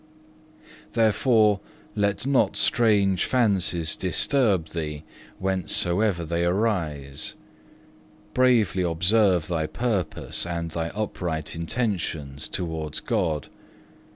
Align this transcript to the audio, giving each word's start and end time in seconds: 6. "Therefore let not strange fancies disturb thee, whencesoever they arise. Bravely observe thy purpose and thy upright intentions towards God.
6. 0.87 0.95
"Therefore 0.95 1.59
let 1.95 2.25
not 2.25 2.57
strange 2.57 3.25
fancies 3.25 3.95
disturb 3.95 4.69
thee, 4.69 5.03
whencesoever 5.39 6.25
they 6.25 6.43
arise. 6.43 7.35
Bravely 8.33 8.81
observe 8.81 9.47
thy 9.47 9.67
purpose 9.67 10.43
and 10.47 10.71
thy 10.71 10.87
upright 10.95 11.55
intentions 11.55 12.47
towards 12.47 12.99
God. 12.99 13.49